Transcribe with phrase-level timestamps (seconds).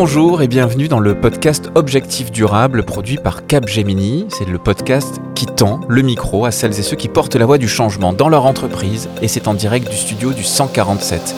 [0.00, 4.26] Bonjour et bienvenue dans le podcast Objectif Durable produit par Capgemini.
[4.28, 7.58] C'est le podcast qui tend le micro à celles et ceux qui portent la voix
[7.58, 11.34] du changement dans leur entreprise et c'est en direct du studio du 147.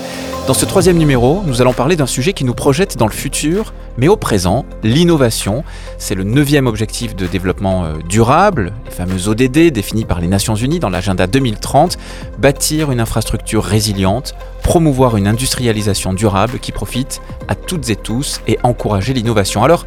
[0.50, 3.72] Dans ce troisième numéro, nous allons parler d'un sujet qui nous projette dans le futur,
[3.96, 5.62] mais au présent, l'innovation.
[5.96, 10.56] C'est le neuvième objectif de développement euh, durable, les fameux ODD définis par les Nations
[10.56, 11.98] Unies dans l'agenda 2030,
[12.38, 14.34] bâtir une infrastructure résiliente,
[14.64, 19.62] promouvoir une industrialisation durable qui profite à toutes et tous et encourager l'innovation.
[19.62, 19.86] Alors,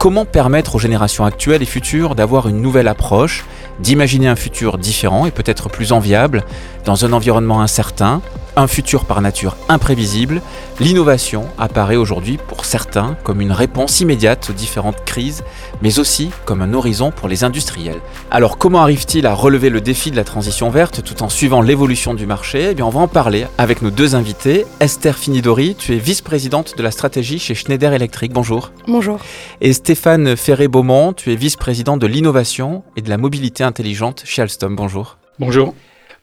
[0.00, 3.44] comment permettre aux générations actuelles et futures d'avoir une nouvelle approche,
[3.78, 6.42] d'imaginer un futur différent et peut-être plus enviable
[6.84, 8.20] dans un environnement incertain,
[8.56, 10.42] un futur par nature imprévisible,
[10.80, 15.44] l'innovation apparaît aujourd'hui pour certains comme une réponse immédiate aux différentes crises,
[15.80, 18.00] mais aussi comme un horizon pour les industriels.
[18.30, 22.14] Alors comment arrive-t-il à relever le défi de la transition verte tout en suivant l'évolution
[22.14, 22.68] du marché?
[22.70, 24.66] Eh bien on va en parler avec nos deux invités.
[24.80, 28.32] Esther Finidori, tu es vice-présidente de la stratégie chez Schneider Electric.
[28.32, 28.72] Bonjour.
[28.86, 29.18] Bonjour.
[29.60, 34.76] Et Stéphane Ferré-Beaumont, tu es vice-président de l'innovation et de la mobilité intelligente chez Alstom.
[34.76, 35.18] Bonjour.
[35.38, 35.74] Bonjour.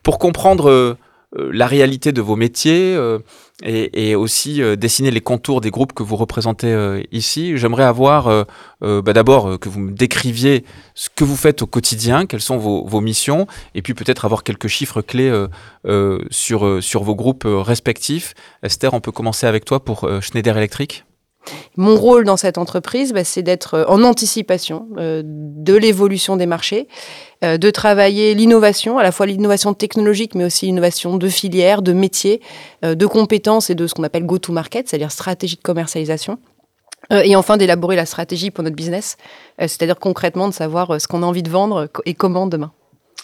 [0.03, 0.97] Pour comprendre euh,
[1.35, 3.19] la réalité de vos métiers euh,
[3.61, 7.58] et, aussi euh, dessiner les contours des groupes que vous représentez ici.
[7.58, 8.45] J'aimerais avoir
[8.81, 10.63] bah d'abord que vous me décriviez
[10.95, 14.44] ce que vous faites au quotidien, quelles sont vos, vos missions, et puis peut-être avoir
[14.44, 15.31] quelques chiffres clés
[16.31, 18.33] sur, sur vos groupes respectifs.
[18.64, 21.05] Esther, on peut commencer avec toi pour Schneider Electric.
[21.78, 26.88] Mon rôle dans cette entreprise, bah, c'est d'être en anticipation de l'évolution des marchés
[27.45, 31.94] euh, de travailler l'innovation, à la fois l'innovation technologique, mais aussi l'innovation de filière, de
[31.94, 32.42] métier,
[32.83, 36.38] euh, de compétences et de ce qu'on appelle go-to-market, c'est-à-dire stratégie de commercialisation.
[37.14, 39.16] Euh, et enfin, d'élaborer la stratégie pour notre business,
[39.58, 42.73] c'est-à-dire concrètement de savoir ce qu'on a envie de vendre et comment demain.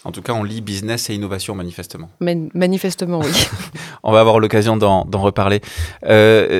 [0.04, 2.10] En tout cas, on lit business et innovation manifestement.
[2.20, 3.32] manifestement, oui.
[4.04, 5.60] on va avoir l'occasion d'en reparler.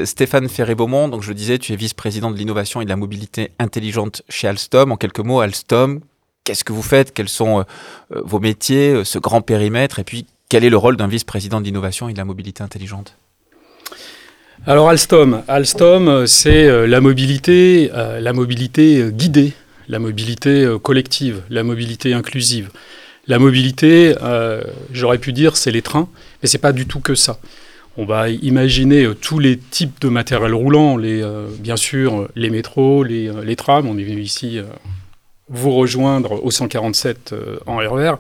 [0.05, 4.23] Stéphane Ferré-Beaumont, donc je disais, tu es vice-président de l'innovation et de la mobilité intelligente
[4.29, 4.91] chez Alstom.
[4.91, 6.01] En quelques mots, Alstom,
[6.47, 7.63] qu'est-ce que vous faites, quels sont euh,
[8.15, 11.61] euh, vos métiers, euh, ce grand périmètre, et puis quel est le rôle d'un vice-président
[11.61, 13.17] d'innovation et de la mobilité intelligente?
[14.65, 19.53] Alors Alstom, Alstom, c'est la mobilité, la mobilité guidée,
[19.87, 22.71] la mobilité collective, la mobilité inclusive.
[23.29, 24.15] La mobilité,
[24.93, 26.09] j'aurais pu dire, c'est les trains,
[26.43, 27.39] mais c'est pas du tout que ça.
[27.97, 31.25] On va imaginer tous les types de matériel roulant, les,
[31.59, 33.89] bien sûr les métros, les, trams.
[33.89, 34.61] On est venu ici
[35.49, 38.13] vous rejoindre au 147 euh, en RER.
[38.13, 38.17] E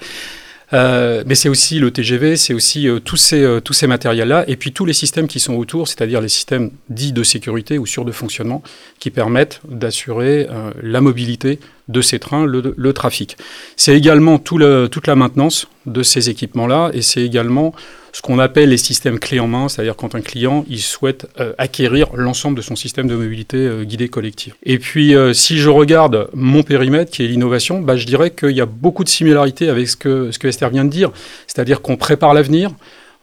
[0.72, 4.56] euh, mais c'est aussi le TGV, c'est aussi euh, tous ces, tous ces matériels-là, et
[4.56, 8.04] puis tous les systèmes qui sont autour, c'est-à-dire les systèmes dits de sécurité ou sûrs
[8.04, 8.62] de fonctionnement,
[8.98, 10.48] qui permettent d'assurer
[10.82, 13.36] la mobilité de ces trains, le, le trafic.
[13.76, 17.72] C'est également tout le, toute la maintenance de ces équipements-là, et c'est également
[18.16, 21.52] ce qu'on appelle les systèmes clés en main, c'est-à-dire quand un client il souhaite euh,
[21.58, 24.54] acquérir l'ensemble de son système de mobilité euh, guidée collective.
[24.62, 28.52] Et puis euh, si je regarde mon périmètre qui est l'innovation, bah, je dirais qu'il
[28.52, 31.12] y a beaucoup de similarités avec ce que, ce que Esther vient de dire,
[31.46, 32.70] c'est-à-dire qu'on prépare l'avenir,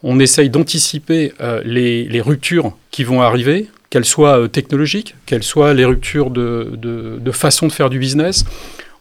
[0.04, 5.86] on essaye d'anticiper les, les, ruptures qui vont arriver, qu'elles soient technologiques, qu'elles soient les
[5.86, 8.44] ruptures de, façon de faire du business.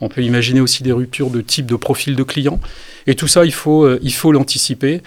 [0.03, 2.60] On peut imaginer aussi des ruptures de type de profil de client.
[3.06, 5.00] Et tout ça, il faut euh, il faut l'anticiper.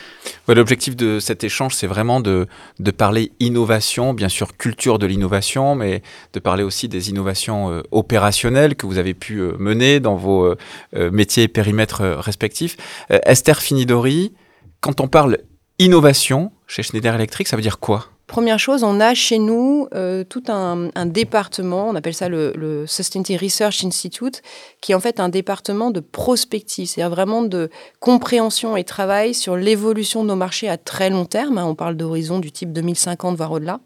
[0.48, 2.48] L'objectif de cet échange, c'est vraiment de,
[2.80, 6.02] de, parler innovation, bien sûr culture de l'innovation, mais
[6.34, 10.56] de parler aussi des innovations euh, opérationnelles que vous avez pu euh, mener dans vos
[10.94, 12.76] métiers et périmètres respectifs.
[13.10, 14.34] Esther Finidori,
[14.82, 15.38] quand on parle
[15.78, 18.15] innovation chez Schneider Electric, ça veut dire quoi?
[18.28, 23.38] Première chose, on a chez nous euh, tout un, département, on appelle ça le, Sustainability
[23.38, 24.42] Research Institute,
[24.82, 27.70] qui est en fait un département de prospective, c'est-à-dire vraiment de
[28.00, 31.60] compréhension et travail sur l'évolution de nos marchés à très long terme.
[31.60, 31.66] Hein.
[31.66, 33.80] on parle d'horizon du type 2050, voire au-delà,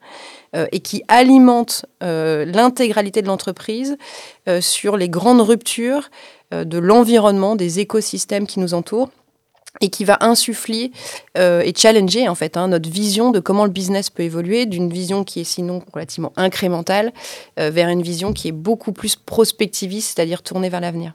[0.56, 3.98] euh, et qui alimente euh, l'intégralité de l'entreprise
[4.62, 6.10] sur les grandes ruptures
[6.52, 9.12] de l'environnement, des écosystèmes qui nous entourent
[9.82, 10.92] et qui va insuffler
[11.38, 14.90] euh, et challenger en fait hein, notre vision de comment le business peut évoluer d'une
[14.90, 17.14] vision qui est sinon relativement incrémentale
[17.60, 21.14] euh, vers une vision qui est beaucoup plus prospectiviste, c'est-à-dire tournée vers l'avenir.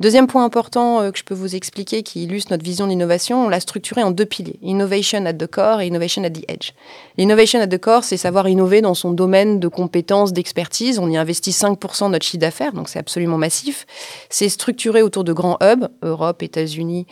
[0.00, 3.48] Deuxième point important euh, que je peux vous expliquer qui illustre notre vision d'innovation, on
[3.50, 6.72] l'a structuré en deux piliers, innovation at the core et innovation at the edge.
[7.18, 10.98] L'innovation at the core, c'est savoir innover dans son domaine de compétences, d'expertise.
[10.98, 13.86] On y investit 5% de notre chiffre d'affaires, donc c'est absolument massif.
[14.30, 17.06] C'est structuré autour de grands hubs, Europe, États-Unis,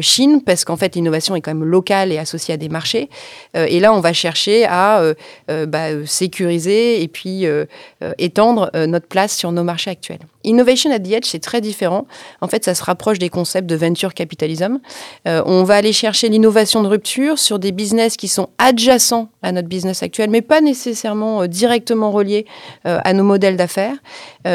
[0.00, 3.08] Chine Chine, parce qu'en fait, l'innovation est quand même locale et associée à des marchés.
[3.54, 5.02] et là, on va chercher à
[5.48, 7.46] bah, sécuriser et puis
[8.18, 10.20] étendre notre place sur nos marchés actuels.
[10.44, 12.06] Innovation at the Edge, c'est très différent.
[12.40, 14.78] En fait, ça se rapproche des concepts de venture capitalism.
[15.26, 19.52] Euh, on va aller chercher l'innovation de rupture sur des business qui sont adjacents à
[19.52, 22.46] notre business actuel, mais pas nécessairement euh, directement reliés
[22.86, 23.96] euh, à nos modèles d'affaires.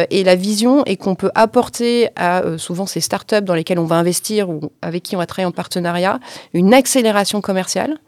[0.09, 3.95] et la vision est qu'on peut apporter à souvent ces startups dans lesquelles on va
[3.95, 6.19] investir ou avec qui on va travailler en partenariat
[6.53, 7.99] une accélération commerciale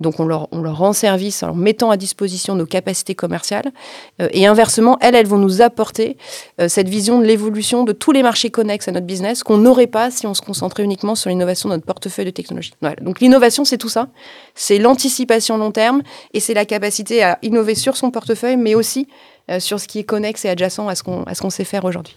[0.00, 3.72] donc on leur, rend service en mettant à disposition nos capacités commerciales.
[4.20, 6.16] Euh, et inversement, elles, elles vont nous apporter
[6.60, 9.86] euh, cette vision de l'évolution de tous les marchés connexes à notre business qu'on n'aurait
[9.86, 12.74] pas si on se concentrait uniquement sur l'innovation de notre portefeuille de technologie.
[13.00, 14.08] Donc l'innovation, c'est tout ça.
[14.54, 16.02] C'est l'anticipation long terme
[16.34, 19.08] et c'est la capacité à innover sur son portefeuille, mais aussi
[19.50, 22.16] euh, sur ce qui est connexe et adjacent à ce qu'on qu'on sait faire aujourd'hui.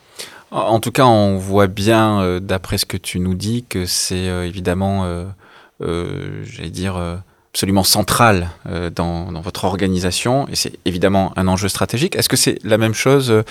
[0.51, 5.05] En tout cas, on voit bien, d'après ce que tu nous dis, que c'est évidemment,
[5.79, 7.21] j'allais dire
[7.53, 12.15] absolument central euh, dans, dans, votre organisation et c'est évidemment un enjeu stratégique.
[12.15, 13.43] Est-ce que c'est la même chose euh,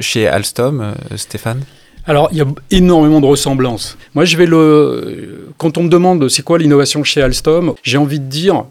[0.00, 1.62] chez Alstom, euh, Stéphane?
[2.06, 3.98] Alors, il y a énormément de ressemblances.
[4.14, 5.52] Moi, je vais le.
[5.58, 8.64] Quand on me demande c'est quoi l'innovation chez Alstom, j'ai envie de dire,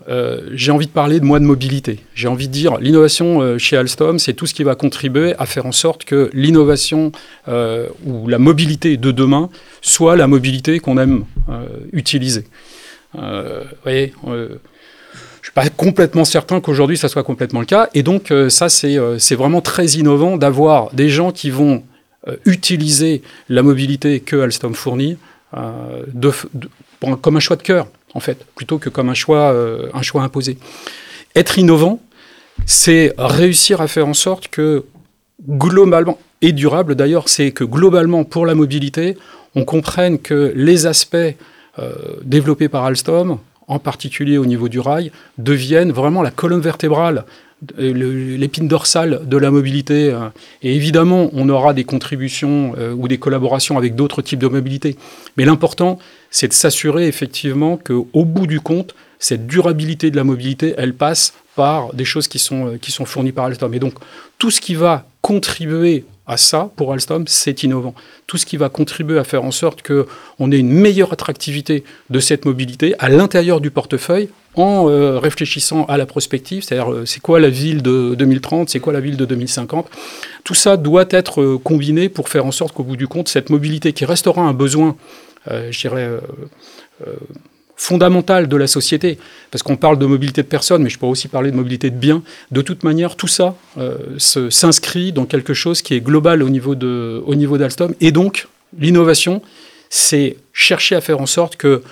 [0.53, 1.99] j'ai envie de parler de moi de mobilité.
[2.15, 5.67] J'ai envie de dire, l'innovation chez Alstom, c'est tout ce qui va contribuer à faire
[5.67, 7.11] en sorte que l'innovation
[7.47, 9.51] ou la mobilité de demain
[9.83, 11.25] soit la mobilité qu'on aime
[11.93, 12.45] utiliser.
[13.17, 14.59] Euh, vous voyez, euh,
[15.41, 17.89] je suis pas complètement certain qu'aujourd'hui ça soit complètement le cas.
[17.93, 21.83] Et donc euh, ça, c'est vraiment très innovant d'avoir des gens qui vont
[22.45, 25.17] utiliser la mobilité que Alstom fournit
[25.53, 29.55] comme un choix de cœur, en fait, plutôt que comme un choix,
[29.93, 30.57] un choix imposé.
[31.35, 32.01] Être innovant,
[32.65, 34.83] c'est réussir à faire en sorte que
[35.47, 39.17] globalement, et durable d'ailleurs, c'est que globalement, pour la mobilité,
[39.55, 41.31] on comprenne que les aspects euh,
[42.23, 43.37] développés par Alstom,
[43.67, 47.25] en particulier au niveau du rail, deviennent vraiment la colonne vertébrale
[47.77, 50.11] l'épine dorsale de la mobilité.
[50.11, 50.29] Euh,
[50.61, 54.95] et évidemment, on aura des contributions euh, ou des collaborations avec d'autres types de mobilité.
[55.37, 60.75] Mais l'important, c'est de s'assurer effectivement qu'au bout du compte, cette durabilité de la mobilité,
[60.77, 63.73] elle passe par des choses qui sont, qui sont fournies par Alstom.
[63.73, 63.95] Et donc,
[64.37, 67.95] tout ce qui va contribuer à ça, pour Alstom, c'est innovant.
[68.27, 72.19] Tout ce qui va contribuer à faire en sorte qu'on ait une meilleure attractivité de
[72.19, 77.21] cette mobilité à l'intérieur du portefeuille en euh, réfléchissant à la prospective, c'est-à-dire euh, c'est
[77.21, 79.87] quoi la ville de 2030, c'est quoi la ville de 2050.
[80.43, 83.49] Tout ça doit être euh, combiné pour faire en sorte qu'au bout du compte, cette
[83.49, 84.95] mobilité qui restera un besoin,
[85.49, 86.09] je dirais,
[87.77, 89.19] fondamentale de la société,
[89.51, 91.95] parce qu'on parle de mobilité de personnes, mais je pourrais aussi parler de mobilité de
[91.95, 92.23] biens.
[92.51, 96.75] De toute manière, tout ça euh, s'inscrit dans quelque chose qui est global au niveau,
[96.75, 97.93] d'Alstom.
[98.01, 98.47] Et donc,
[98.77, 99.43] l'innovation,
[99.89, 101.83] c'est chercher à faire en sorte que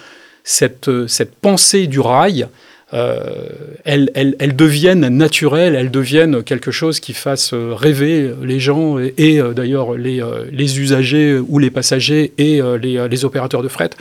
[0.44, 2.48] cette, cette pensée du rail,
[2.94, 3.50] euh,
[3.84, 10.80] elles, elles, elles deviennent quelque chose qui fasse rêver les gens et, euh, d'ailleurs les,
[10.80, 13.92] usagers ou les passagers et les opérateurs de fret.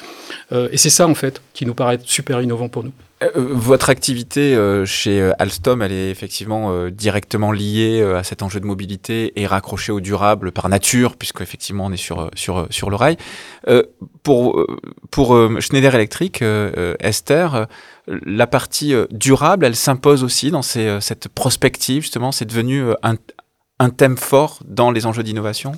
[0.55, 2.93] Euh, et c'est ça, en fait, qui nous paraît super innovant pour nous.
[3.23, 8.67] Euh, votre activité euh, chez Alstom, elle est effectivement directement liée à cet enjeu de
[8.67, 12.97] mobilité et raccrochée au durable par nature, puisque effectivement on est sur sur sur le
[12.97, 13.17] rail.
[14.23, 14.67] pour
[15.61, 16.43] Schneider Electric,
[17.01, 17.67] Esther,
[18.07, 22.33] la partie durable, elle s'impose aussi dans cette prospective justement.
[22.33, 23.17] C'est devenu un
[23.79, 25.73] un thème fort dans les enjeux d'innovation?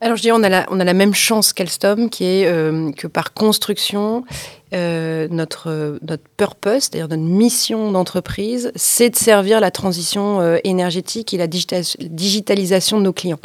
[0.00, 2.90] Alors je dis on a la, on a la même chance qu'Alstom, qui est euh,
[2.92, 4.24] que par construction,
[4.72, 11.34] euh, notre, notre purpose, c'est-à-dire notre mission d'entreprise, c'est de servir la transition euh, énergétique
[11.34, 13.38] et la digitalisation de nos clients.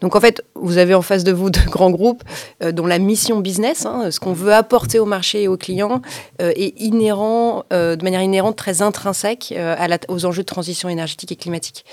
[0.00, 2.24] Donc en fait, vous avez en face de vous de grands groupes
[2.64, 6.00] euh, dont la mission business, hein, ce qu'on veut apporter au marché et aux clients,
[6.40, 9.54] est inhérent, de manière inhérente, très intrinsèque
[10.08, 11.84] aux enjeux de transition énergétique et climatique.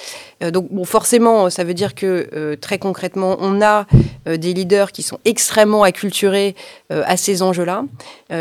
[0.42, 3.86] donc forcément, ça veut dire que très concrètement, on a
[4.26, 6.56] des leaders qui sont extrêmement acculturés
[6.90, 7.84] à ces enjeux-là.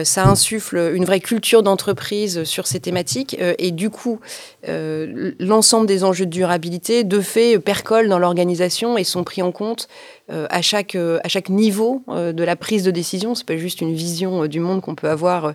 [0.04, 4.20] ça insuffle une vraie culture d'entreprise sur ces thématiques euh, et du coup,
[4.68, 9.52] euh, l'ensemble des enjeux de durabilité, de fait, percolent dans l'organisation et sont pris en
[9.52, 9.88] compte
[10.30, 13.34] euh, à, chaque, euh, à chaque niveau euh, de la prise de décision.
[13.34, 15.54] C'est pas juste une vision du monde qu'on peut avoir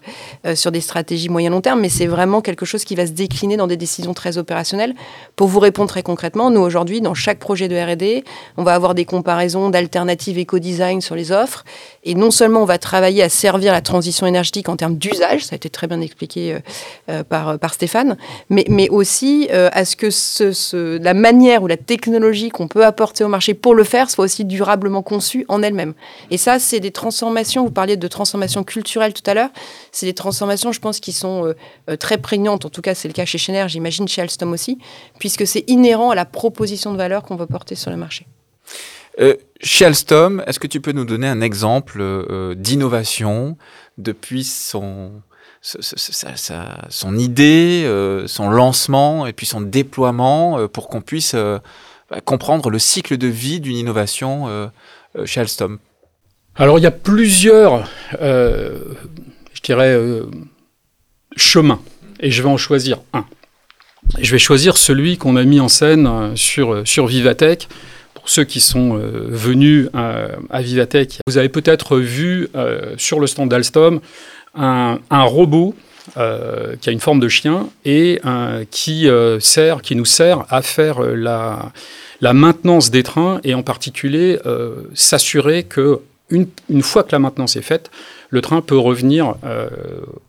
[0.56, 3.68] sur des stratégies moyen-long terme, mais c'est vraiment quelque chose qui va se décliner dans
[3.68, 4.96] des décisions très opérationnelles.
[5.36, 8.24] Pour vous répondre très concrètement, nous aujourd'hui, dans chaque projet de R&D,
[8.58, 11.64] on va avoir des comparaisons d'alternatives éco-design sur les offres.
[12.04, 15.54] Et non seulement on va travailler à servir la transition énergétique en termes d'usage, ça
[15.54, 16.58] a été très bien expliqué
[17.30, 18.18] par, par Stéphane,
[18.50, 19.03] mais, mais aussi
[19.52, 23.84] à ce que la manière ou la technologie qu'on peut apporter au marché pour le
[23.84, 25.94] faire soit aussi durablement conçue en elle-même.
[26.32, 29.50] Et ça, c'est des transformations, vous parliez de transformations culturelles tout à l'heure,
[29.92, 31.54] c'est des transformations, je pense, qui sont
[32.00, 34.78] très prégnantes, en tout cas c'est le cas chez Schneider, j'imagine chez Alstom aussi,
[35.20, 38.26] puisque c'est inhérent à la proposition de valeur qu'on veut porter sur le marché.
[39.20, 43.58] Euh, chez Alstom, est-ce que tu peux nous donner un exemple euh, d'innovation
[43.98, 45.12] depuis son,
[45.62, 52.80] son idée, euh, son lancement et puis son déploiement pour qu'on puisse bah, comprendre le
[52.80, 54.70] cycle de vie d'une innovation
[55.26, 55.80] chez Alstom
[56.56, 57.88] Alors il y a plusieurs,
[58.20, 59.98] je dirais,
[61.38, 61.82] chemins
[62.20, 63.26] et je vais en choisir un.
[64.20, 67.70] Je vais choisir celui qu'on a mis en scène sur, sur Vivatech
[68.24, 73.28] pour ceux qui sont euh, venus à, Vivatech, vous avez peut-être vu euh, sur le
[73.28, 74.00] stand d'Alstom
[74.56, 75.76] un, robot
[76.18, 78.20] euh, qui a une forme de chien et
[78.72, 79.08] qui,
[79.40, 81.72] sert, qui nous sert à faire la,
[82.22, 84.40] la maintenance des trains et en particulier
[84.94, 87.92] s'assurer que une, une, fois que la maintenance est faite,
[88.34, 89.70] le train peut revenir euh,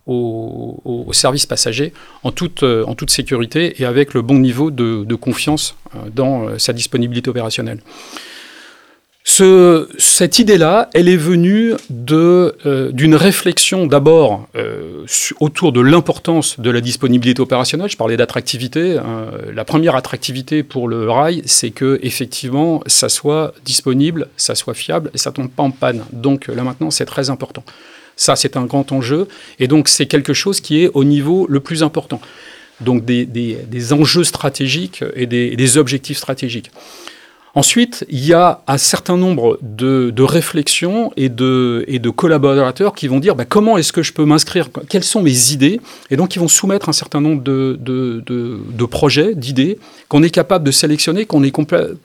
[0.06, 5.14] au, service passager en toute, euh, en toute sécurité et avec le bon niveau de,
[5.14, 7.80] confiance euh, dans sa disponibilité opérationnelle
[9.98, 11.72] cette idée-là, elle est venue
[12.12, 15.04] euh, d'une réflexion d'abord euh,
[15.40, 17.88] autour de l'importance de la disponibilité opérationnelle.
[17.88, 18.98] Je parlais d'attractivité.
[18.98, 19.30] Hein.
[19.52, 25.10] la première attractivité pour le rail, c'est que effectivement, ça soit disponible, ça soit fiable
[25.14, 26.04] et ça tombe pas en panne.
[26.12, 27.64] Donc là maintenant, c'est très important.
[28.16, 29.26] Ça, c'est un grand enjeu
[29.58, 32.20] et donc c'est quelque chose qui est au niveau le plus important.
[32.80, 36.70] Donc des, enjeux stratégiques et des objectifs stratégiques.
[37.56, 43.36] Ensuite, il y a un certain nombre de, réflexions et de, collaborateurs qui vont dire
[43.36, 45.80] bah, comment est-ce que je peux m'inscrire, quelles sont mes idées,
[46.10, 50.72] et donc ils vont soumettre un certain nombre de, projets, d'idées qu'on est capable de
[50.72, 51.52] sélectionner, qu'on est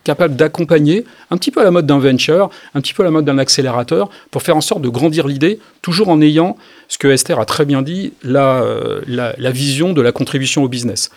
[0.03, 3.12] capable d'accompagner, un petit peu à la mode d'un venture, un petit peu à la
[3.12, 6.58] mode d'un accélérateur, pour faire en sorte de grandir l'idée, toujours en ayant,
[6.89, 8.63] ce que Esther a très bien dit, la,
[9.08, 11.10] la vision de la contribution au business.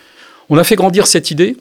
[0.49, 1.55] On a fait grandir cette idée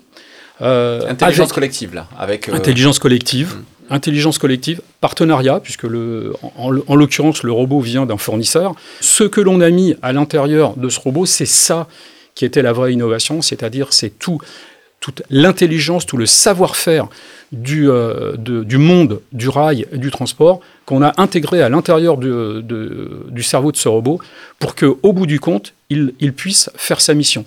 [0.60, 2.06] euh, intelligence collective, là.
[2.18, 3.54] Avec, euh, Intelligence collective.
[3.54, 3.64] Hmm.
[3.94, 8.74] Intelligence collective, partenariat, puisque le, en, l'occurrence le robot vient d'un fournisseur.
[9.00, 11.88] Ce que l'on a mis à l'intérieur de ce robot, c'est ça
[12.34, 14.38] qui était la vraie innovation, c'est-à-dire c'est tout,
[15.02, 17.08] toute l'intelligence, tout le savoir-faire
[17.50, 23.42] du, euh, du, monde du rail et du transport qu'on a intégré à l'intérieur du,
[23.42, 24.20] cerveau de ce robot
[24.60, 27.44] pour qu'au bout du compte, il, puisse faire sa mission.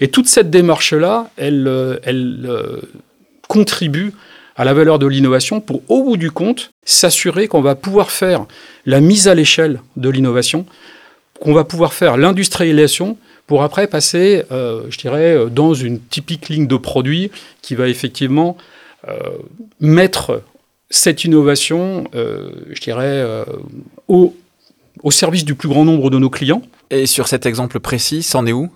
[0.00, 2.80] Et toute cette démarche-là, elle, euh, euh,
[3.48, 4.14] contribue
[4.56, 8.46] à la valeur de l'innovation pour, au bout du compte, s'assurer qu'on va pouvoir faire
[8.86, 10.64] la mise à l'échelle de l'innovation,
[11.38, 16.66] qu'on va pouvoir faire l'industrialisation pour après passer, euh, je dirais, dans une typique ligne
[16.66, 17.30] de produits
[17.62, 18.56] qui va effectivement
[19.80, 20.42] mettre
[20.88, 23.22] cette innovation, je dirais,
[24.08, 24.34] au,
[25.02, 26.62] au service du plus grand nombre de nos clients.
[26.90, 28.70] Et sur cet exemple précis, c'en est où?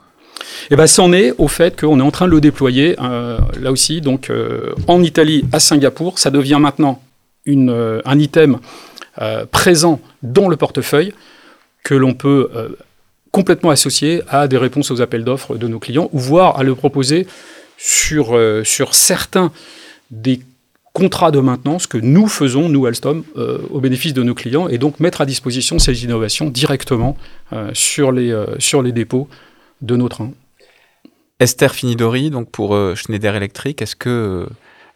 [0.70, 3.72] Eh ben, c'en est au fait qu'on est en train de le déployer, euh, là
[3.72, 6.18] aussi, donc euh, en Italie, à Singapour.
[6.18, 7.02] Ça devient maintenant
[7.44, 8.58] une, euh, un item
[9.50, 11.12] présent dans le portefeuille
[11.82, 12.48] que l'on peut
[13.38, 16.74] complètement associer à des réponses aux appels d'offres de nos clients, ou voire à le
[16.74, 17.26] proposer
[17.76, 19.52] sur, sur certains
[20.10, 20.40] des
[20.92, 23.22] contrats de maintenance que nous faisons, nous Alstom,
[23.70, 27.16] au bénéfice de nos clients, et donc mettre à disposition ces innovations directement
[27.74, 29.28] sur, les, sur les dépôts
[29.82, 30.32] de nos trains.
[31.40, 34.48] Esther Finidori, donc pour euh, Schneider Electric, est-ce que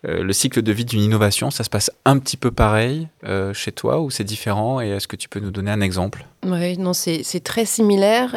[0.04, 3.54] euh, le cycle de vie d'une innovation, ça se passe un petit peu pareil euh,
[3.54, 6.26] chez toi ou c'est différent Et est-ce que tu peux nous donner un exemple?
[6.44, 8.34] Oui, non, c'est très similaire.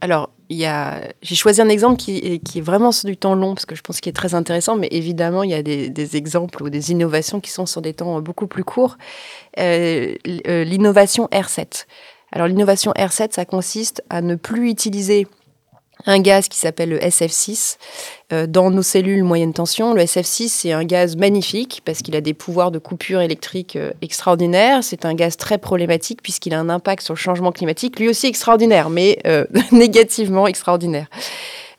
[0.00, 3.66] alors, j'ai choisi un exemple qui est, qui est, vraiment sur du temps long parce
[3.66, 6.62] que je pense qu'il est très intéressant, mais évidemment, il y a des, des, exemples
[6.62, 8.98] ou des innovations qui sont sur des temps beaucoup plus courts.
[9.56, 11.86] L'innovation R7.
[12.32, 15.26] Alors, l'innovation R7, ça consiste à ne plus utiliser
[16.06, 17.76] un gaz qui s'appelle le SF6
[18.32, 19.92] euh, dans nos cellules moyenne tension.
[19.92, 23.92] Le SF6, c'est un gaz magnifique parce qu'il a des pouvoirs de coupure électrique euh,
[24.02, 24.82] extraordinaires.
[24.82, 28.26] C'est un gaz très problématique puisqu'il a un impact sur le changement climatique, lui aussi
[28.26, 31.06] extraordinaire, mais euh, négativement extraordinaire.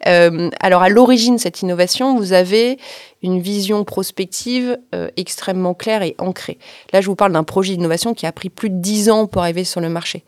[0.05, 2.77] alors à l'origine de cette innovation, vous avez
[3.23, 6.57] une vision prospective euh, extrêmement claire et ancrée.
[6.93, 9.41] Là, je vous parle d'un projet d'innovation qui a pris plus de 10 ans pour
[9.41, 10.23] arriver sur le marché.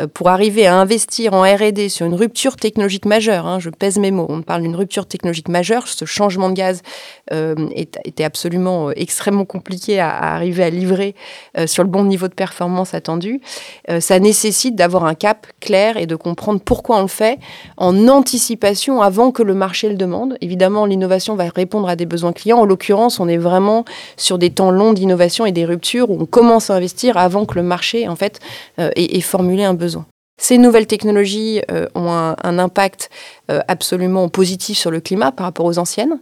[0.00, 3.98] Euh, pour arriver à investir en R&D sur une rupture technologique majeure, hein, je pèse
[3.98, 6.82] mes mots, on parle d'une rupture technologique majeure, ce changement de gaz
[7.32, 11.14] euh, était absolument extrêmement compliqué à, arriver à livrer
[11.66, 13.40] sur le bon niveau de performance attendu.
[14.00, 17.38] ça nécessite d'avoir un cap clair et de comprendre pourquoi on le fait
[17.76, 20.36] en anticipation avant que le marché le demande.
[20.40, 22.58] Évidemment, l'innovation va répondre à des besoins clients.
[22.58, 23.84] En l'occurrence, on est vraiment
[24.16, 27.54] sur des temps longs d'innovation et des ruptures où on commence à investir avant que
[27.54, 28.40] le marché, en fait,
[28.78, 30.06] euh, ait, formulé un besoin.
[30.36, 33.08] Ces nouvelles technologies euh, ont un, impact
[33.52, 36.18] euh, absolument positif sur le climat par rapport aux anciennes.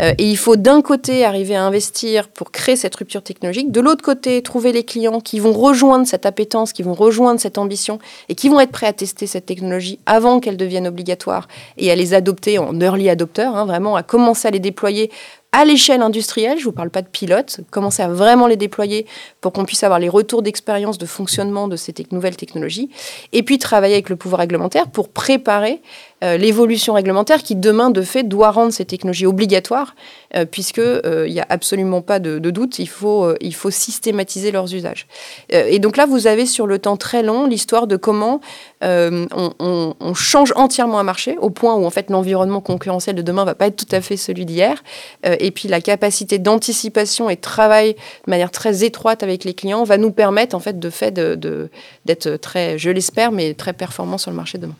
[0.00, 4.04] et il faut d'un côté arriver à investir pour créer cette rupture technologique, de l'autre
[4.04, 7.98] côté trouver les clients qui vont rejoindre cette appétence, qui vont rejoindre cette ambition
[8.28, 11.96] et qui vont être prêts à tester cette technologie avant qu'elle devienne obligatoire et à
[11.96, 15.10] les adopter en early adopter, hein, vraiment à commencer à les déployer
[15.52, 19.06] à l'échelle industrielle, je ne vous parle pas de pilote, commencer à vraiment les déployer
[19.40, 22.90] pour qu'on puisse avoir les retours d'expérience de fonctionnement de ces nouvelles technologies,
[23.32, 25.80] et puis travailler avec le pouvoir réglementaire pour préparer
[26.24, 29.94] euh, l'évolution réglementaire qui demain de fait doit rendre ces technologies obligatoires
[30.34, 34.50] euh, puisque il n'y a absolument pas de, doute, il faut, euh, il faut systématiser
[34.50, 35.06] leurs usages.
[35.50, 38.40] et donc là, vous avez sur le temps très long l'histoire de comment
[38.82, 43.54] on, change entièrement un marché au point où en fait l'environnement concurrentiel de demain va
[43.54, 44.82] pas être tout à fait celui d'hier.
[45.24, 49.84] et puis la capacité d'anticipation et de travail de manière très étroite avec les clients
[49.84, 54.30] va nous permettre en fait de fait d'être très, je l'espère, mais très performant sur
[54.30, 54.76] le marché demain.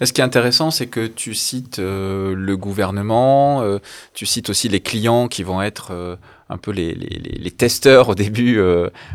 [0.00, 3.78] Ce qui est intéressant, c'est que tu cites euh, le gouvernement, euh,
[4.14, 6.16] tu cites aussi les clients qui vont être euh,
[6.48, 8.58] un peu les, les, les, testeurs au début,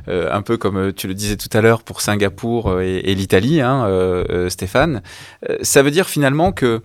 [0.07, 4.23] un peu comme tu le disais tout à l'heure pour Singapour et, et l'Italie, hein,
[4.49, 5.01] Stéphane.
[5.63, 6.83] ça veut dire finalement que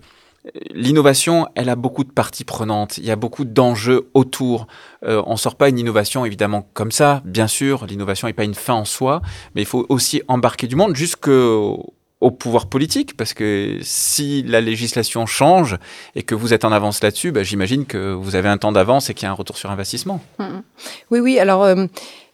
[0.73, 4.67] L'innovation, elle a beaucoup de parties prenantes, il y a beaucoup d'enjeux autour.
[5.03, 8.45] Euh, on ne sort pas une innovation évidemment comme ça, bien sûr, l'innovation n'est pas
[8.45, 9.21] une fin en soi,
[9.53, 14.59] mais il faut aussi embarquer du monde jusqu'au au pouvoir politique, parce que si la
[14.59, 15.77] législation change
[16.15, 19.09] et que vous êtes en avance là-dessus, bah, j'imagine que vous avez un temps d'avance
[19.09, 20.21] et qu'il y a un retour sur investissement.
[20.37, 20.63] Mmh, mmh.
[21.11, 21.85] Oui, oui, alors euh,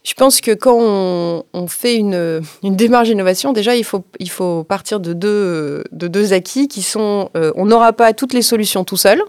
[0.02, 5.84] je pense que quand on, fait une, démarche d'innovation, déjà, il faut, partir de deux,
[5.92, 9.22] de deux acquis qui sont, euh, on n'aura pas toutes les solutions tout seul,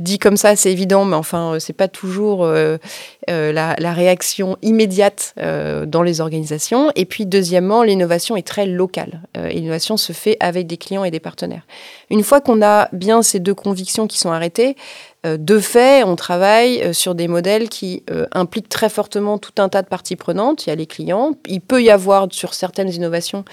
[0.00, 2.50] Dit comme ça, c'est évident, mais enfin, euh, c'est pas toujours
[3.30, 6.90] euh, la, réaction immédiate dans les organisations.
[6.96, 9.20] Et puis, deuxièmement, l'innovation est très locale.
[9.36, 11.66] l'innovation se fait avec des clients et des partenaires.
[12.10, 14.76] Une fois qu'on a bien ces deux convictions qui sont arrêtées,
[15.24, 18.02] de fait, on travaille sur des modèles qui
[18.32, 20.66] impliquent très fortement tout un tas de parties prenantes.
[20.66, 21.32] Il y a les clients.
[21.46, 23.44] Il peut y avoir sur certaines innovations,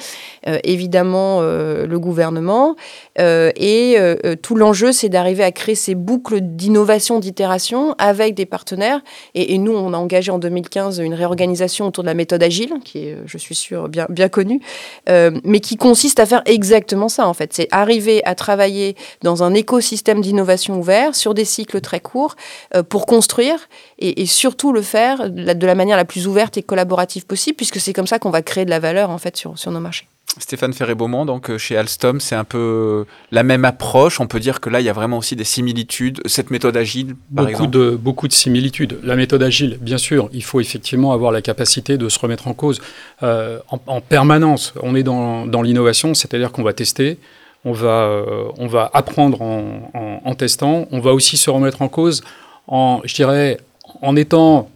[0.63, 2.75] évidemment, le gouvernement.
[3.17, 3.97] et
[4.41, 9.01] tout l'enjeu, c'est d'arriver à créer ces boucles d'innovation, d'itération avec des partenaires.
[9.35, 12.99] Et, nous, on a engagé en 2015 une réorganisation autour de la méthode agile, qui
[12.99, 14.61] est, je suis sûre, bien, bien connue,
[15.09, 17.53] euh, mais qui consiste à faire exactement ça, en fait.
[17.53, 22.35] C'est arriver à travailler dans un écosystème d'innovation ouvert sur des cycles très courts
[22.75, 27.25] euh, pour construire et, surtout le faire de la manière la plus ouverte et collaborative
[27.25, 29.71] possible, puisque c'est comme ça qu'on va créer de la valeur, en fait, sur, sur
[29.71, 30.10] nos marchés.
[30.39, 34.21] Stéphane Ferré-Beaumont, donc euh, chez Alstom, c'est un peu euh, la même approche.
[34.21, 36.21] On peut dire que là, il y a vraiment aussi des similitudes.
[36.25, 38.97] Cette méthode agile, par beaucoup De, beaucoup de similitudes.
[39.03, 42.53] La méthode agile, bien sûr, il faut effectivement avoir la capacité de se remettre en
[42.53, 42.81] cause
[43.23, 44.73] euh, en, permanence.
[44.81, 47.17] On est dans, dans l'innovation, c'est-à-dire qu'on va tester,
[47.65, 48.23] on va,
[48.57, 52.23] on va apprendre en, en, testant, on va aussi se remettre en cause
[52.67, 53.59] en, je dirais,
[54.01, 54.69] en étant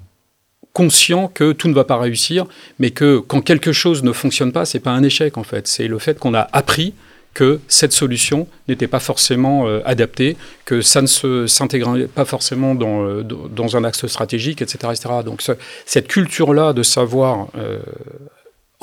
[0.76, 2.46] conscient que tout ne va pas réussir,
[2.80, 5.88] mais que quand quelque chose ne fonctionne pas, c'est pas un échec en fait, c'est
[5.88, 6.94] le fait qu'on a appris
[7.34, 10.36] que cette solution n'était pas forcément euh, adaptée,
[10.66, 14.92] que ça ne s'intégrait pas forcément dans, euh, dans, un axe stratégique, etc.
[14.92, 15.16] etc.
[15.24, 15.42] Donc
[15.86, 17.80] cette culture-là de savoir euh,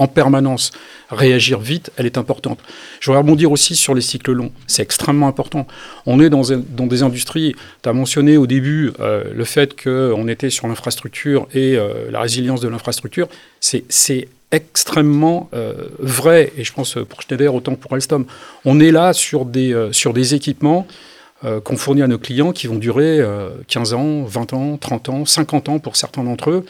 [0.03, 0.73] en permanence
[1.11, 2.59] réagir vite, elle est importante.
[3.01, 4.51] Je voudrais rebondir aussi sur les cycles longs.
[4.67, 5.67] C'est extrêmement important.
[6.07, 10.51] On est dans, des industries, tu as mentionné au début euh, le fait qu'on était
[10.51, 13.29] sur l'infrastructure et euh, la résilience de l'infrastructure.
[13.61, 18.27] C'est extrêmement euh, vrai, et je pense pour Schneider autant que pour Alstom.
[18.65, 20.87] On est là sur des, sur des équipements
[21.65, 23.21] qu'on fournit à nos clients qui vont durer
[23.67, 26.65] 15 ans, 20 ans, 30 ans, 50 ans pour certains d'entre eux,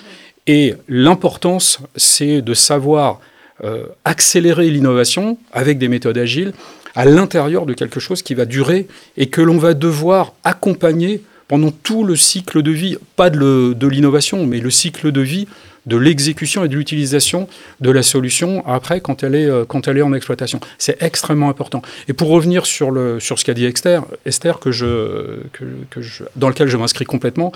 [0.46, 3.20] et l'importance, c'est de savoir
[3.64, 6.52] euh, accélérer l'innovation avec des méthodes agiles
[6.94, 11.70] à l'intérieur de quelque chose qui va durer et que l'on va devoir accompagner pendant
[11.70, 15.46] tout le cycle de vie, pas de, l'innovation, mais le cycle de vie
[15.86, 17.48] de l'exécution et de l'utilisation
[17.80, 20.60] de la solution après quand elle est, euh, quand elle est en exploitation.
[20.78, 21.82] C'est extrêmement important.
[22.08, 26.24] Et pour revenir sur, le, sur ce qu'a dit Esther, Esther que je, que, je,
[26.36, 27.52] dans lequel je m'inscris complètement,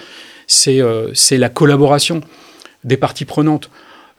[0.46, 2.20] c'est euh, c'est la collaboration
[2.87, 3.70] des parties prenantes.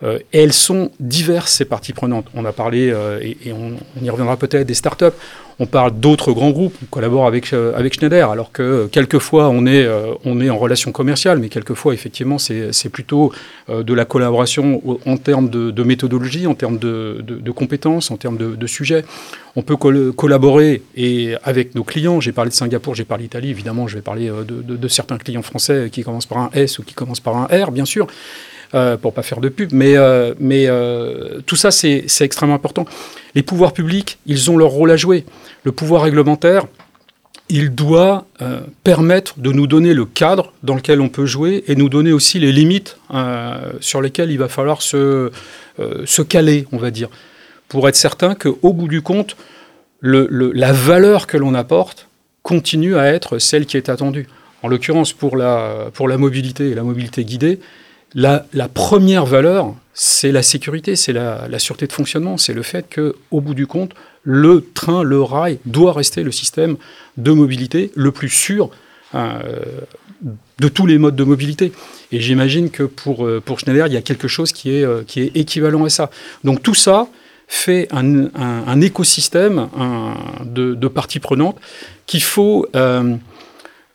[0.03, 2.27] Euh, et elles sont diverses, ces parties prenantes.
[2.35, 5.05] On a parlé, et, on, y reviendra peut-être, des startups.
[5.59, 9.65] On parle d'autres grands groupes, on collabore avec, euh, Schneider, alors que euh, quelquefois on
[9.65, 13.31] est, euh, on est en relation commerciale, mais quelquefois effectivement c'est plutôt
[13.69, 18.67] de la collaboration en termes de, méthodologie, en termes de, de, compétences, en termes de,
[18.67, 19.03] sujets.
[19.55, 22.19] On peut collaborer et avec nos clients.
[22.19, 25.89] J'ai parlé de Singapour, j'ai parlé d'Italie, évidemment je vais parler de, certains clients français
[25.91, 28.07] qui commencent par un S ou qui commencent par un R, bien sûr.
[28.75, 29.95] Euh, pour pas faire de pub, mais,
[30.39, 30.67] mais
[31.45, 32.85] tout ça, c'est extrêmement important.
[33.33, 35.23] Les pouvoirs publics, ils ont leur rôle à jouer
[35.67, 36.65] le pouvoir réglementaire,
[37.49, 41.75] il doit euh, permettre de nous donner le cadre dans lequel on peut jouer et
[41.75, 45.31] nous donner aussi les limites euh, sur lesquelles il va falloir se,
[45.79, 47.09] euh, se, caler, on va dire,
[47.67, 49.35] pour être certain qu'au bout du compte,
[50.01, 52.07] la valeur que l'on apporte
[52.43, 54.27] continue à être celle qui est attendue.
[54.63, 57.59] En l'occurrence, pour la, pour la mobilité et la mobilité guidée,
[58.15, 63.41] la, première valeur, c'est la sécurité, c'est la, sûreté de fonctionnement, c'est le fait qu'au
[63.41, 63.91] bout du compte,
[64.23, 66.77] le train, le rail doit rester le système
[67.17, 68.69] de mobilité le plus sûr
[69.15, 69.39] euh,
[70.59, 71.71] de tous les modes de mobilité.
[72.11, 75.21] Et j'imagine que pour, euh, Schneider, il y a quelque chose qui est, euh, qui
[75.21, 76.09] est équivalent à ça.
[76.43, 77.07] Donc tout ça
[77.47, 79.69] fait un, écosystème
[80.43, 81.57] de, parties prenantes
[82.05, 82.67] qu'il faut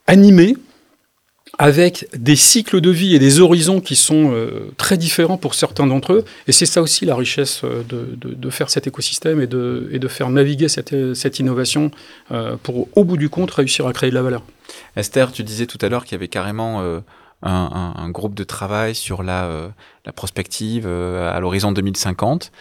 [0.06, 0.56] animer
[1.62, 5.86] avec des cycles de vie et des horizons qui sont euh, très différents pour certains
[5.86, 6.24] d'entre eux.
[6.48, 10.00] Et c'est ça aussi la richesse euh, de, de, faire cet écosystème et de, et
[10.00, 11.92] de faire naviguer cette, cette innovation
[12.32, 14.42] euh, pour, au bout du compte, réussir à créer de la valeur.
[14.96, 16.82] Esther, tu disais tout à l'heure qu'il y avait carrément
[17.42, 19.70] un, groupe de travail sur la,
[20.06, 22.52] la prospective à l'horizon 2050.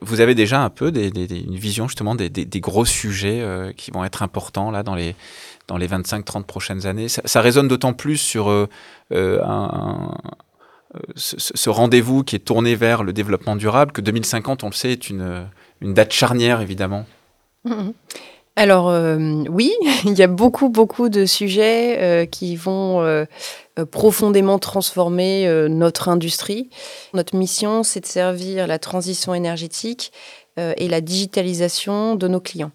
[0.00, 3.44] Vous avez déjà un peu une vision justement des gros sujets
[3.76, 5.14] qui vont être importants là dans les
[5.70, 7.06] dans les 25-30 prochaines années.
[7.08, 8.68] Ça, résonne d'autant plus sur euh,
[9.12, 14.72] euh, euh, ce, rendez-vous qui est tourné vers le développement durable que 2050, on le
[14.72, 15.46] sait, est une,
[15.80, 17.06] une date charnière, évidemment.
[18.56, 18.92] Alors
[19.48, 19.72] oui,
[20.04, 23.26] il y a beaucoup, beaucoup de sujets qui vont
[23.92, 26.68] profondément transformer notre industrie.
[27.14, 30.10] Notre mission, c'est de servir la transition énergétique
[30.56, 32.72] et la digitalisation de nos clients.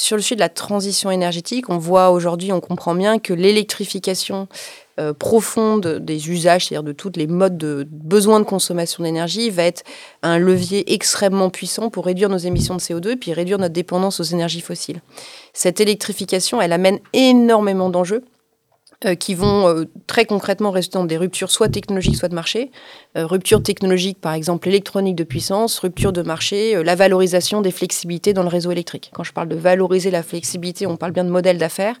[0.00, 4.46] Sur le sujet de la transition énergétique, on voit aujourd'hui, on comprend bien que l'électrification
[5.00, 9.64] euh, profonde des usages, c'est-à-dire de tous les modes de besoin de consommation d'énergie, va
[9.64, 9.82] être
[10.22, 14.20] un levier extrêmement puissant pour réduire nos émissions de CO2 et puis réduire notre dépendance
[14.20, 15.00] aux énergies fossiles.
[15.52, 18.22] Cette électrification, elle amène énormément d'enjeux.
[19.06, 22.72] Euh, qui vont euh, très concrètement résulter dans des ruptures soit technologiques, soit de marché.
[23.16, 28.32] Euh, rupture technologique, par exemple, électronique de puissance, rupture de marché, la valorisation des flexibilités
[28.32, 29.12] dans le réseau électrique.
[29.14, 32.00] Quand je parle de valoriser la flexibilité, on parle bien de modèles d'affaires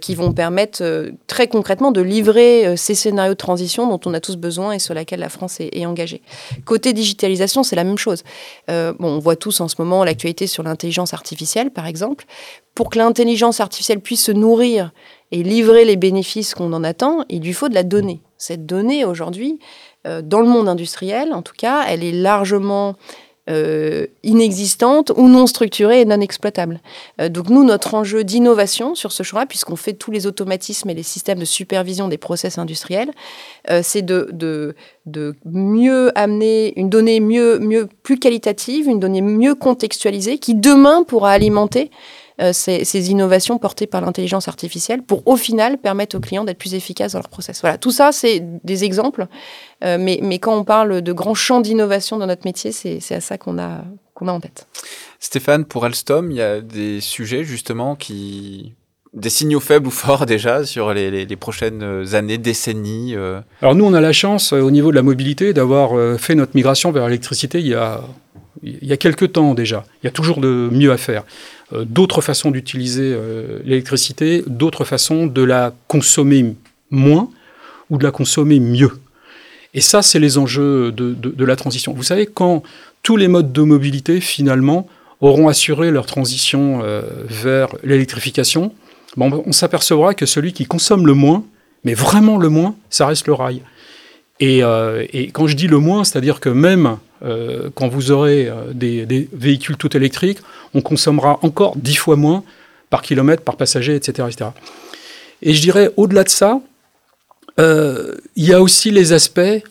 [0.00, 4.36] qui vont permettre très concrètement de livrer ces scénarios de transition dont on a tous
[4.36, 6.22] besoin et sur lesquels la France est, est engagée.
[6.64, 8.24] Côté digitalisation, c'est la même chose.
[8.68, 12.26] bon, on voit tous en ce moment l'actualité sur l'intelligence artificielle, par exemple.
[12.74, 14.92] Pour que l'intelligence artificielle puisse se nourrir
[15.32, 18.20] et livrer les bénéfices qu'on en attend, il lui faut de la donnée.
[18.38, 19.58] Cette donnée, aujourd'hui,
[20.06, 22.96] euh, dans le monde industriel, en tout cas, elle est largement
[23.48, 26.80] euh, inexistante ou non structurée et non exploitable.
[27.20, 30.94] Euh, donc nous, notre enjeu d'innovation sur ce choix, puisqu'on fait tous les automatismes et
[30.94, 33.10] les systèmes de supervision des process industriels,
[33.82, 39.56] c'est de, de, de, mieux amener une donnée mieux, mieux, plus qualitative, une donnée mieux
[39.56, 41.90] contextualisée, qui demain pourra alimenter
[42.40, 46.74] euh, ces, innovations portées par l'intelligence artificielle pour au final permettre aux clients d'être plus
[46.74, 47.62] efficaces dans leur process.
[47.62, 49.26] Voilà, tout ça, c'est des exemples,
[49.84, 53.20] euh, mais, mais, quand on parle de grands champs d'innovation dans notre métier, c'est à
[53.20, 54.66] ça qu'on a, qu'on a en tête.
[55.18, 58.74] Stéphane, pour Alstom, il y a des sujets justement qui
[59.14, 63.86] des signaux faibles ou forts déjà sur les, les, prochaines années, décennies euh Alors nous,
[63.86, 67.60] on a la chance au niveau de la mobilité d'avoir fait notre migration vers l'électricité
[67.60, 68.02] il y a
[68.62, 69.84] il y a quelques temps déjà.
[70.02, 71.24] Il y a toujours de mieux à faire.
[71.72, 76.54] Euh, d'autres façons d'utiliser euh, l'électricité, d'autres façons de la consommer
[76.90, 77.28] moins
[77.90, 78.92] ou de la consommer mieux.
[79.74, 81.92] Et ça, c'est les enjeux de, la transition.
[81.92, 82.62] Vous savez, quand
[83.02, 84.88] tous les modes de mobilité, finalement,
[85.20, 88.72] auront assuré leur transition euh, vers l'électrification,
[89.18, 91.42] on s'apercevra que celui qui consomme le moins,
[91.84, 93.62] mais vraiment le moins, ça reste le rail.
[94.40, 98.72] Et, et quand je dis le moins, c'est-à-dire que même euh, quand vous aurez euh,
[98.72, 100.38] des, véhicules tout électriques,
[100.74, 102.44] on consommera encore dix fois moins
[102.90, 104.28] par kilomètre, par passager, etc.
[104.30, 104.50] etc.
[105.42, 106.60] Et je dirais, au-delà de ça,
[107.58, 109.62] euh, il y a aussi les aspects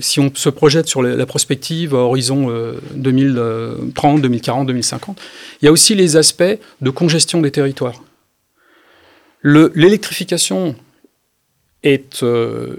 [0.00, 2.48] si on se projette sur la prospective à horizon
[2.94, 5.20] 2030, 2040, 2050,
[5.60, 8.02] il y a aussi les aspects de congestion des territoires.
[9.42, 10.74] L'électrification
[11.82, 12.24] est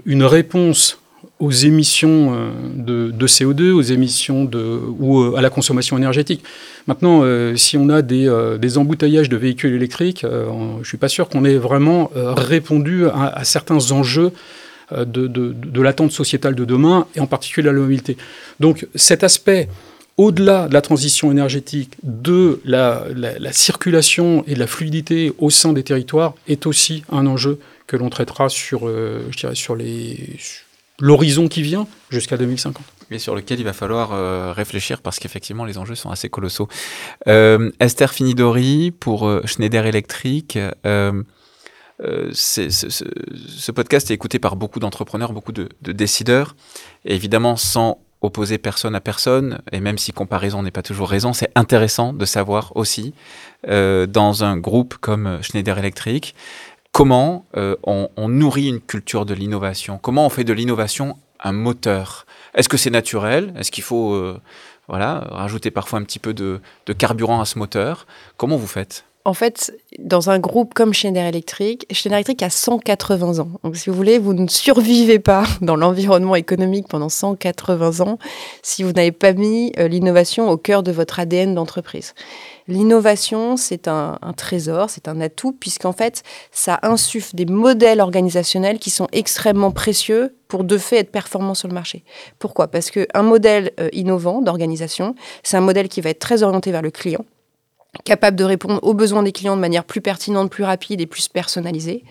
[0.04, 0.98] une réponse
[1.40, 6.42] aux émissions euh, de, CO2, aux émissions de, ou euh, à la consommation énergétique.
[6.86, 11.28] Maintenant, euh, si on a des, embouteillages de véhicules électriques, je ne suis pas sûr
[11.28, 14.32] qu'on ait vraiment répondu à, certains enjeux
[14.92, 18.16] de, de l'attente sociétale de demain, et en particulier la mobilité.
[18.60, 19.68] Donc cet aspect,
[20.16, 23.04] au-delà de la transition énergétique, de la,
[23.52, 28.10] circulation et de la fluidité au sein des territoires, est aussi un enjeu que l'on
[28.10, 30.18] traitera sur, je dirais, sur les
[31.00, 32.82] l'horizon qui vient jusqu'à 2050.
[33.10, 36.68] Et sur lequel il va falloir euh, réfléchir parce qu'effectivement les enjeux sont assez colossaux.
[37.26, 40.58] Euh, Esther Finidori pour euh, Schneider Electric.
[40.84, 41.22] ce
[43.72, 46.54] podcast est écouté par beaucoup d'entrepreneurs, beaucoup de, de, décideurs.
[47.04, 51.52] Évidemment, sans opposer personne à personne, et même si comparaison n'est pas toujours raison, c'est
[51.54, 53.14] intéressant de savoir aussi,
[53.64, 56.34] dans un groupe comme Schneider Electric,
[56.98, 59.98] comment euh, on, nourrit une culture de l'innovation?
[59.98, 62.26] Comment on fait de l'innovation un moteur?
[62.54, 63.54] Est-ce que c'est naturel?
[63.56, 64.40] Est-ce qu'il faut euh,
[64.88, 66.60] voilà, rajouter parfois un petit peu de,
[66.98, 68.08] carburant à ce moteur?
[68.36, 69.04] Comment vous faites?
[69.28, 73.50] En fait, dans un groupe comme Schneider Electric, Schneider Electric a 180 ans.
[73.62, 78.18] Donc, si vous voulez, vous ne survivez pas dans l'environnement économique pendant 180 ans
[78.62, 82.14] si vous n'avez pas mis euh, l'innovation au cœur de votre ADN d'entreprise.
[82.68, 88.88] L'innovation, c'est un, trésor, c'est un atout, puisqu'en fait, ça insuffle des modèles organisationnels qui
[88.88, 92.02] sont extrêmement précieux pour de fait être performants sur le marché.
[92.38, 92.68] Pourquoi?
[92.68, 96.82] Parce qu'un modèle euh, innovant d'organisation, c'est un modèle qui va être très orienté vers
[96.82, 97.26] le client
[98.04, 101.28] capable de répondre aux besoins des clients de manière plus pertinente, plus rapide et plus
[101.28, 102.04] personnalisée.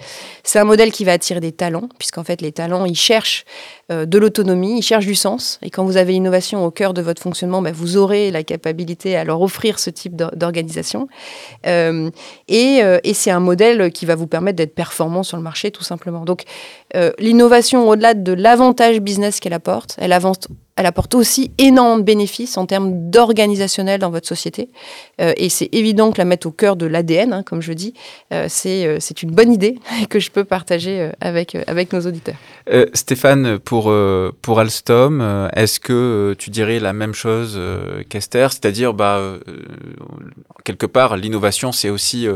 [0.43, 3.45] C'est un modèle qui va attirer des talents, puisqu'en fait les talents, ils cherchent
[3.91, 5.59] euh, de l'autonomie, ils cherchent du sens.
[5.61, 9.15] Et quand vous avez l'innovation au cœur de votre fonctionnement, bah, vous aurez la capacité
[9.15, 11.07] à leur offrir ce type d'organisation.
[11.65, 12.09] Euh,
[12.47, 15.71] et, euh, et c'est un modèle qui va vous permettre d'être performant sur le marché,
[15.71, 16.25] tout simplement.
[16.25, 16.43] Donc
[17.19, 19.97] l'innovation, au-delà de l'avantage business qu'elle apporte,
[20.77, 24.69] elle apporte aussi énormément de bénéfices en termes d'organisationnel dans votre société.
[25.19, 27.93] Euh, et c'est évident que la mettre au cœur de l'ADN, hein, comme je dis,
[28.31, 32.35] euh, euh, c'est une bonne idée que je peux partager avec, avec nos auditeurs.
[32.93, 33.93] Stéphane, pour,
[34.41, 37.59] pour Alstom, est-ce que tu dirais la même chose
[38.09, 38.51] qu'Esther?
[38.51, 39.37] C'est-à-dire, bah,
[40.63, 42.27] quelque part, l'innovation, c'est aussi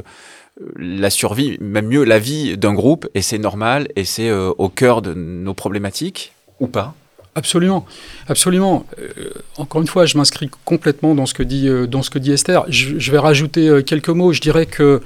[0.75, 5.01] la survie, même mieux la vie d'un groupe, et c'est normal, et c'est au cœur
[5.01, 6.93] de nos problématiques, ou pas
[7.33, 7.85] Absolument,
[8.27, 8.85] absolument.
[8.99, 12.19] Euh, encore une fois, je m'inscris complètement dans ce que dit, euh, dans ce que
[12.19, 12.65] dit Esther.
[12.67, 14.33] Je, vais rajouter euh, quelques mots.
[14.33, 15.01] Je dirais que,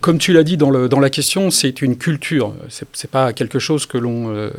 [0.00, 2.54] comme tu l'as dit dans, le, dans la question, c'est une culture.
[2.70, 4.50] C'est, n'est pas quelque chose que l'on,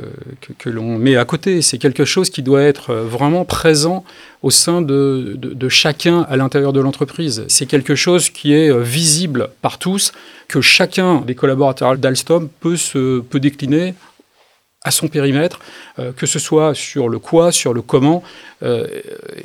[0.60, 1.64] que, met à côté.
[1.64, 4.06] C'est quelque chose qui doit être vraiment présent
[4.44, 7.44] au sein de, de, de chacun à l'intérieur de l'entreprise.
[7.48, 10.14] C'est quelque chose qui est visible par tous,
[10.48, 12.78] que chacun des collaborateurs d'Alstom peut,
[13.30, 13.96] peut décliner
[14.84, 15.60] à son périmètre,
[16.00, 18.24] euh, que ce soit sur le quoi, sur le comment,
[18.64, 18.88] euh,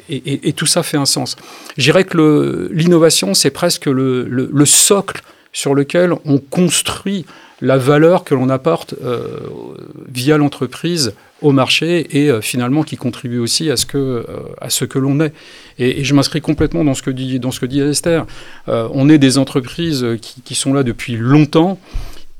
[0.08, 1.36] et, tout ça fait un sens.
[1.76, 5.22] Je dirais que l'innovation, c'est presque le, socle
[5.52, 7.24] sur lequel on construit
[7.60, 9.38] la valeur que l'on apporte euh,
[10.08, 14.26] via l'entreprise au marché et finalement qui contribue aussi à ce que,
[14.60, 15.32] à que l'on est.
[15.78, 18.26] Et, je m'inscris complètement dans ce que dit, dans ce que dit Esther.
[18.66, 21.78] on est des entreprises qui sont là depuis longtemps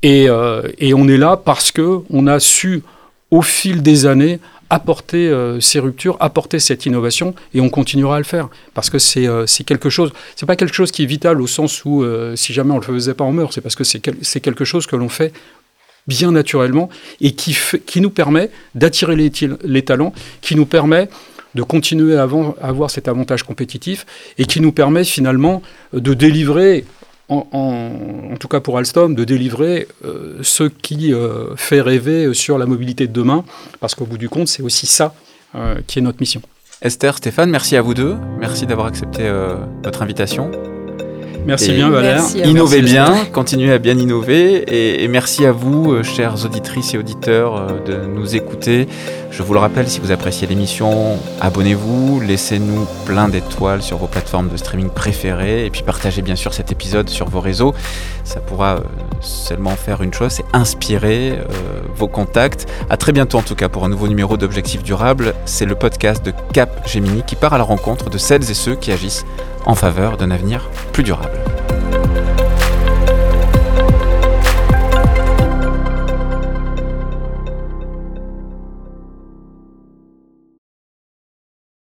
[0.05, 2.83] euh, et, on est là parce que on a su,
[3.31, 8.19] au fil des années, apporter euh, ces ruptures, apporter cette innovation, et on continuera à
[8.19, 10.11] le faire parce que c'est euh, quelque chose.
[10.35, 13.13] C'est pas quelque chose qui est vital au sens où si jamais on le faisait
[13.13, 13.53] pas, on meurt.
[13.53, 15.33] C'est parce que c'est quelque chose que l'on fait
[16.07, 16.89] bien naturellement
[17.21, 21.09] et qui, qui nous permet d'attirer les, talents, qui nous permet
[21.55, 24.05] de continuer à avoir cet avantage compétitif
[24.37, 25.61] et qui nous permet finalement
[25.93, 26.85] de délivrer
[27.29, 32.65] en, tout cas pour Alstom, de délivrer euh, ce qui euh, fait rêver sur la
[32.65, 33.43] mobilité de demain,
[33.79, 35.13] parce qu'au bout du compte, c'est aussi ça
[35.55, 36.41] euh, qui est notre mission.
[36.81, 38.15] Esther, Stéphane, merci à vous deux.
[38.39, 39.29] Merci d'avoir accepté
[39.83, 40.49] notre invitation.
[41.45, 42.23] Merci bien Valère.
[42.35, 47.55] innovez bien, continuez à bien innover et, merci à vous, euh, chères auditrices et auditeurs,
[47.55, 48.87] euh, de nous écouter.
[49.31, 54.49] Je vous le rappelle, si vous appréciez l'émission, abonnez-vous, laissez-nous plein d'étoiles sur vos plateformes
[54.49, 57.73] de streaming préférées et puis partagez bien sûr cet épisode sur vos réseaux.
[58.23, 58.79] Ça pourra euh,
[59.21, 61.39] seulement faire une chose, c'est inspirer
[61.95, 62.67] vos contacts.
[62.89, 65.33] À très bientôt en tout cas pour un nouveau numéro d'Objectifs Durables.
[65.45, 68.75] C'est le podcast de Cap Gemini qui part à la rencontre de celles et ceux
[68.75, 69.25] qui agissent
[69.69, 71.58] en faveur d'un avenir plus durable.